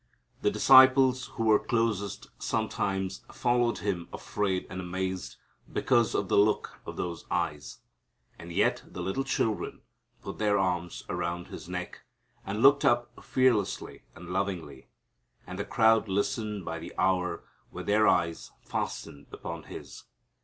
The 0.41 0.49
disciples 0.49 1.27
who 1.35 1.43
were 1.43 1.59
closest 1.59 2.25
sometimes 2.39 3.23
followed 3.31 3.77
him 3.85 4.09
afraid 4.11 4.65
and 4.67 4.81
amazed 4.81 5.35
because 5.71 6.15
of 6.15 6.27
the 6.27 6.39
look 6.39 6.79
of 6.87 6.97
those 6.97 7.25
eyes. 7.29 7.81
And 8.39 8.51
yet 8.51 8.81
the 8.83 9.03
little 9.03 9.23
children 9.23 9.81
put 10.23 10.39
their 10.39 10.57
arms 10.57 11.03
around 11.07 11.49
His 11.49 11.69
neck, 11.69 11.99
and 12.43 12.63
looked 12.63 12.83
up 12.83 13.11
fearlessly 13.23 14.01
and 14.15 14.31
lovingly. 14.31 14.87
And 15.45 15.59
the 15.59 15.65
crowd 15.65 16.07
listened 16.07 16.65
by 16.65 16.79
the 16.79 16.95
hour 16.97 17.43
with 17.71 17.85
their 17.85 18.07
eyes 18.07 18.49
fastened 18.63 19.27
upon 19.31 19.65
His. 19.65 20.05